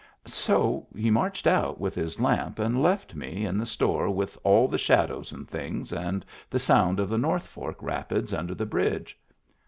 So 0.25 0.87
he 0.95 1.11
marched 1.11 1.45
out 1.45 1.79
with 1.79 1.93
his 1.93 2.19
lamp 2.19 2.57
and 2.57 2.81
left 2.81 3.13
me 3.13 3.45
in 3.45 3.59
the 3.59 3.67
store 3.67 4.09
with 4.09 4.35
all 4.43 4.67
the 4.67 4.79
shadows 4.79 5.31
and 5.31 5.47
things, 5.47 5.93
and 5.93 6.25
the 6.49 6.57
sound 6.57 6.99
of 6.99 7.07
the 7.07 7.19
North 7.19 7.45
Fork 7.45 7.77
rapids 7.83 8.33
under 8.33 8.55
the 8.55 8.65
bridge. 8.65 9.15